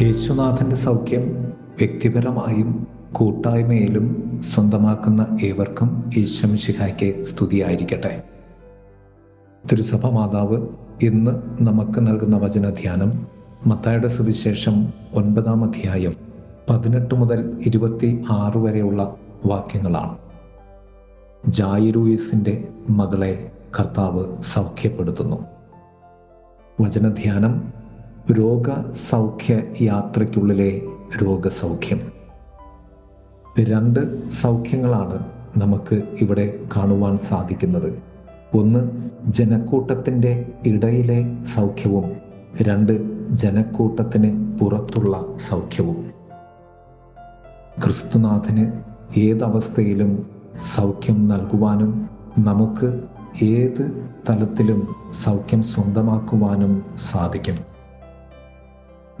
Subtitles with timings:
[0.00, 8.22] യേശുനാഥന്റെ സൗഖ്യം വ്യക്തിപരമായും കൂട്ടായ്മയിലും സ്വന്തമാക്കുന്ന ഏവർക്കും ഈശ്വമിഷിഹായ്ക്ക് സ്തുതിയായിരിക്കട്ടെ.
[9.72, 10.68] തിരുസഭ മാതാവ്
[11.02, 11.30] ഇന്ന്
[11.60, 13.26] നമുക്ക് നൽകുന്ന വചനധ്യാനം
[13.66, 16.12] മത്തായുടെ സുവിശേഷം ഒൻപതാം അധ്യായം
[16.70, 19.14] പതിനെട്ട് മുതൽ ഇരുപത്തി ആറ് വരെയുള്ള
[19.46, 20.18] വാക്യങ്ങളാണ്.
[21.48, 25.44] ജായിറൂയിസിന്റെ മകളെ കർത്താവ് സൗഖ്യപ്പെടുത്തുന്നു.
[26.80, 27.77] വചനധ്യാനം
[28.32, 30.82] രോഗസൗഖ്യ യാത്രയ്ക്കുള്ളിലെ
[31.22, 32.00] രോഗസൗഖ്യം.
[33.60, 38.02] രണ്ട് സൗഖ്യങ്ങളാണ് നമുക്ക് ഇവിടെ കാണുവാൻ സാധിക്കുന്നത്.
[38.54, 42.04] ഒന്ന് ജനക്കൂട്ടത്തിന്റെ ഇടയിലെ സൗഖ്യവും.
[42.62, 46.10] രണ്ട് ജനക്കൂട്ടത്തിന് പുറത്തുള്ള സൗഖ്യവും.
[47.84, 48.72] ക്രിസ്തുനാഥന്
[49.18, 53.00] ഏതവസ്ഥയിലും സൗഖ്യം നൽകുവാനും നമുക്ക്
[53.44, 57.77] ഏത് തലത്തിലും സൗഖ്യം സ്വന്തമാക്കുവാനും സാധിക്കും.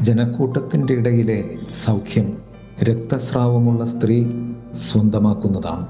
[0.02, 2.42] ജനക്കൂട്ടത്തിന്റെ ഇടയിലെ സൗഖ്യം
[2.82, 4.26] രക്തസ്രാവമുള്ള സ്ത്രീ
[4.72, 5.86] സ്വന്തമാക്കുന്നതാണ്.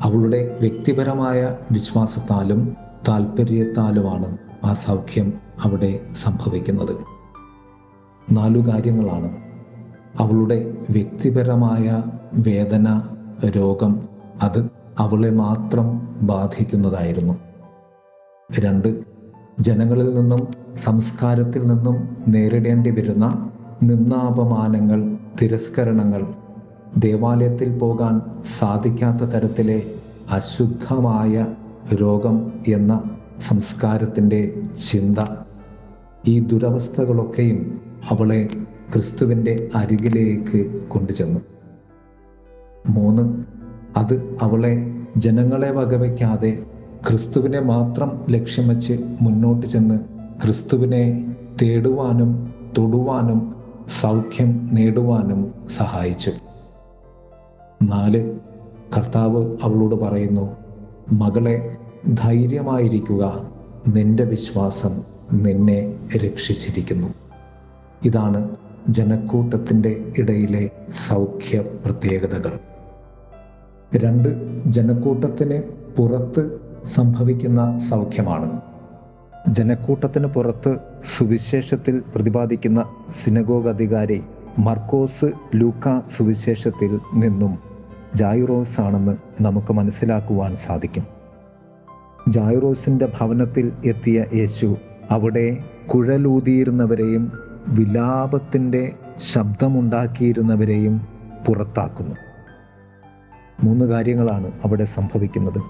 [0.00, 2.76] അവളുടെ വ്യക്തിപരമായ വിശ്വാസത്താലും
[3.08, 6.96] താല്പര്യത്താലുമാണ് ആ സൗഖ്യം അവിടെ സംഭവിക്കുന്നത്.
[8.32, 9.36] നാലു കാര്യങ്ങളാണ്.
[10.18, 12.02] അവളുടെ വ്യക്തിപരമായ
[12.34, 13.02] വേദന
[13.48, 14.08] രോഗം
[14.42, 17.34] അത് അവളെ മാത്രം ബാധിക്കുന്നതായിരുന്നു.
[18.60, 19.00] രണ്ട്
[19.60, 23.50] ജനങ്ങളിൽ നിന്നും സംസ്കാരത്തിൽ നിന്നും നേരിടേണ്ടി വരുന്ന
[23.82, 26.26] നിന്നാപമാനങ്ങൾ തിരസ്കരണങ്ങൾ
[26.98, 29.82] ദേവാലയത്തിൽ പോകാൻ സാധിക്കാത്ത തരത്തിലെ
[30.30, 31.46] അശുദ്ധമായ
[31.94, 33.10] രോഗം എന്ന
[33.40, 35.18] സംസ്കാരത്തിന്റെ ചിന്ത.
[36.28, 38.48] ഈ ദുരവസ്ഥകളൊക്കെയും അവളെ
[38.92, 41.40] ക്രിസ്തുവിന്റെ അരികിലേക്ക് കൊണ്ടുചെന്നു.
[42.88, 43.44] മൂന്ന്
[43.96, 46.62] അത് അവളെ ജനങ്ങളെ വകവയ്ക്കാതെ
[47.08, 50.09] ക്രിസ്തുവിനെ മാത്രം ലക്ഷ്യം വച്ച് മുന്നോട്ട് ചെന്ന്
[50.42, 53.54] ക്രിസ്തുവിനെ തേടുവാനും തൊടുവാനും
[53.88, 56.32] സൗഖ്യം നേടുവാനും സഹായിച്ചു.
[57.82, 58.38] നാല്
[58.96, 60.56] കർത്താവ് അവളോട് പറയുന്നു
[61.12, 61.76] മകളെ
[62.08, 63.50] ധൈര്യമായിരിക്കുക.
[63.88, 67.08] നിന്റെ വിശ്വാസം നിന്നെ രക്ഷിച്ചിരിക്കുന്നു.
[68.04, 68.56] ഇതാണ്
[68.88, 72.58] ജനക്കൂട്ടത്തിന്റെ ഇടയിലെ സൗഖ്യ പ്രത്യേകതകൾ.
[73.96, 75.62] രണ്ട് ജനക്കൂട്ടത്തിന്
[75.98, 78.60] പുറത്ത് സംഭവിക്കുന്ന സൗഖ്യമാണ്.
[79.48, 84.22] ജനക്കൂട്ടത്തിന് പുറത്ത് സുവിശേഷത്തിൽ പ്രതിപാദിക്കുന്ന സിനഗോഗ് അധികാരി
[84.58, 85.24] മർക്കോസ്
[85.54, 87.58] ലൂക്ക സുവിശേഷത്തിൽ നിന്നും
[88.14, 91.06] ജായുറോസ് ആണെന്ന് നമുക്ക് മനസ്സിലാക്കുവാൻ സാധിക്കും.
[92.28, 94.76] ജായുറോസിന്റെ ഭവനത്തിൽ എത്തിയ യേശു
[95.10, 97.32] അവിടെ കുഴലൂതിയിരുന്നവരെയും
[97.68, 101.08] വിലാപത്തിന്റെ ശബ്ദമുണ്ടാക്കിയിരുന്നവരെയും
[101.48, 102.16] പുറത്താക്കുന്നു.
[103.64, 105.62] മൂന്ന് കാര്യങ്ങളാണ് അവിടെ സംഭവിക്കുന്നത്.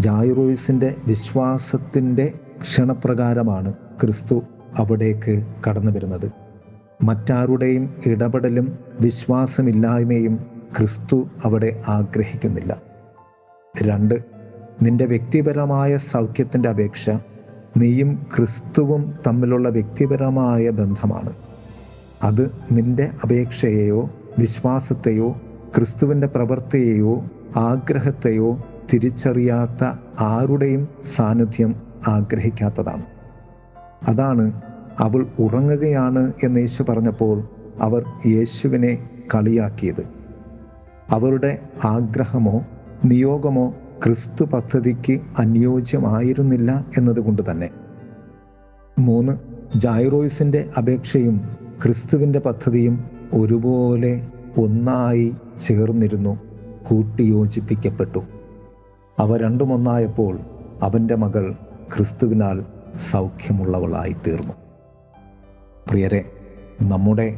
[0.00, 4.42] ജായുറോയിസിന്റെ വിശ്വാസത്തിന്റെ ക്ഷണപ്രകാരമാണ് ക്രിസ്തു
[4.78, 6.32] അവിടേക്ക് കടന്നു വരുന്നത്.
[7.02, 10.46] മറ്റാരുടെയും ഇടപെടലും വിശ്വാസമില്ലായ്മയും
[10.78, 12.82] ക്രിസ്തു അവിടെ ആഗ്രഹിക്കുന്നില്ല.
[13.82, 14.24] രണ്ട്
[14.82, 17.10] നിന്റെ വ്യക്തിപരമായ സൗഖ്യത്തിന്റെ അപേക്ഷ
[17.76, 21.32] നീയും ക്രിസ്തുവും തമ്മിലുള്ള വ്യക്തിപരമായ ബന്ധമാണ്.
[22.22, 25.40] അത് നിന്റെ അപേക്ഷയെയോ വിശ്വാസത്തെയോ
[25.76, 27.24] ക്രിസ്തുവിന്റെ പ്രവൃത്തിയെയോ
[27.56, 29.84] ആഗ്രഹത്തെയോ തിരിച്ചറിയാത്ത
[30.20, 33.02] ആരുടെയും സാന്നിധ്യം ആഗ്രഹിക്കാത്തതാണ്.
[34.08, 34.60] അതാണ്
[34.98, 37.48] അവൾ ഉറങ്ങുകയാണ് എന്ന് യേശു പറഞ്ഞപ്പോൾ
[37.80, 40.08] അവർ യേശുവിനെ കളിയാക്കിയത്.
[41.10, 42.64] അവരുടെ ആഗ്രഹമോ
[43.04, 47.70] നിയോഗമോ ക്രിസ്തു പദ്ധതിക്ക് അനുയോജ്യമായിരുന്നില്ല എന്നതുകൊണ്ട് തന്നെ.
[48.98, 49.32] മൂന്ന്
[49.76, 51.40] ജൈറോയിസിന്റെ അപേക്ഷയും
[51.84, 54.26] ക്രിസ്തുവിന്റെ പദ്ധതിയും ഒരുപോലെ
[54.58, 56.38] ഒന്നായി ചേർന്നിരുന്നു
[56.82, 58.18] കൂട്ടിയോജിപ്പിക്കപ്പെട്ടു.
[59.18, 60.40] അവ രണ്ടുമൊന്നായപ്പോൾ
[60.82, 61.54] അവന്റെ മകൾ
[61.96, 62.64] ക്രിസ്തുവിനാൽ
[62.96, 64.52] സൗഖ്യമുള്ളവളായി തീർന്നു
[65.90, 66.24] പ്രിയരെ
[66.82, 67.34] നമ്മുടെ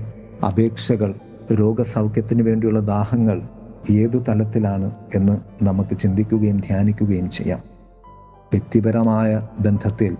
[0.46, 1.14] അപേക്ഷകൾ
[1.52, 3.42] രോഗസൗഖ്യത്തിന് വേണ്ടിയുള്ള ദാഹങ്ങൾ
[3.90, 7.58] ഏതു തലത്തിലാണ് എന്ന് നമുക്ക് ചിന്തിക്കുകയും ധ്യാനിക്കുകയും ചെയ്യാം.
[8.52, 10.16] വ്യക്തിപരമായ ബന്ധത്തിൽ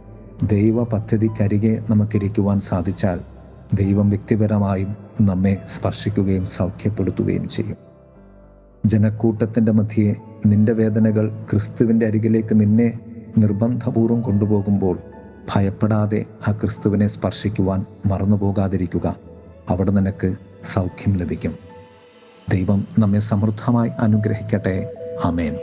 [0.47, 3.21] ദൈവ പദ്ധതിക്കരികെ നമുക്കിരിക്കുവാൻ സാധിച്ചാൽ
[3.75, 7.77] ദൈവം വ്യക്തിപരമായും നമ്മെ സ്പർശിക്കുകയും സൗഖ്യപ്പെടുത്തുകയും ചെയ്യും.
[8.87, 10.17] ജനക്കൂട്ടത്തിന്റെ മധ്യേ
[10.47, 13.01] നിന്റെ വേദനകൾ ക്രിസ്തുവിന്റെ അരികിലേക്ക് നിന്നെ
[13.39, 14.99] നിർബന്ധപൂർവം കൊണ്ടുപോകുമ്പോൾ
[15.55, 19.17] ഭയപ്പെടാതെ ആ ക്രിസ്തുവിനെ സ്പർശിക്കുവാൻ മറന്നുപോകാതിരിക്കുക.
[19.69, 20.35] അവിടെ നിനക്ക്
[20.65, 21.55] സൗഖ്യം ലഭിക്കും.
[22.51, 24.95] ദൈവം നമ്മെ സമൃദ്ധമായി അനുഗ്രഹിക്കട്ടെ.
[25.25, 25.57] ആമേൻ.